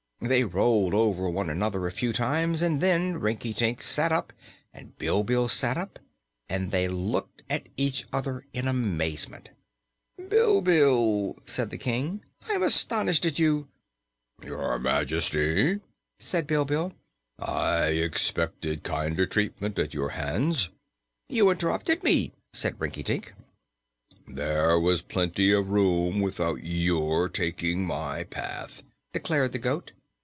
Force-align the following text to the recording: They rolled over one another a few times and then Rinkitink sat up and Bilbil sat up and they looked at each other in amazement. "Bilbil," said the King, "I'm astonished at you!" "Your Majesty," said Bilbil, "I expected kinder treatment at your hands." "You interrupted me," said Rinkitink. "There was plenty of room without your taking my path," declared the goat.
They 0.23 0.43
rolled 0.43 0.93
over 0.93 1.27
one 1.31 1.49
another 1.49 1.87
a 1.87 1.91
few 1.91 2.13
times 2.13 2.61
and 2.61 2.79
then 2.79 3.17
Rinkitink 3.19 3.81
sat 3.81 4.11
up 4.11 4.31
and 4.71 4.95
Bilbil 4.99 5.49
sat 5.49 5.77
up 5.77 5.97
and 6.47 6.69
they 6.71 6.87
looked 6.87 7.41
at 7.49 7.67
each 7.75 8.05
other 8.13 8.45
in 8.53 8.67
amazement. 8.67 9.49
"Bilbil," 10.29 11.39
said 11.47 11.71
the 11.71 11.79
King, 11.79 12.23
"I'm 12.47 12.61
astonished 12.61 13.25
at 13.25 13.39
you!" 13.39 13.67
"Your 14.45 14.77
Majesty," 14.77 15.79
said 16.19 16.45
Bilbil, 16.45 16.93
"I 17.39 17.87
expected 17.87 18.83
kinder 18.83 19.25
treatment 19.25 19.79
at 19.79 19.95
your 19.95 20.09
hands." 20.09 20.69
"You 21.29 21.49
interrupted 21.49 22.03
me," 22.03 22.31
said 22.53 22.79
Rinkitink. 22.79 23.33
"There 24.27 24.79
was 24.79 25.01
plenty 25.01 25.51
of 25.51 25.71
room 25.71 26.19
without 26.21 26.63
your 26.63 27.27
taking 27.27 27.83
my 27.87 28.23
path," 28.23 28.83
declared 29.13 29.53
the 29.53 29.57
goat. 29.57 29.93